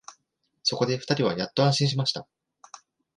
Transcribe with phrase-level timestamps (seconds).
[0.63, 2.27] そこで二人はやっと安心しました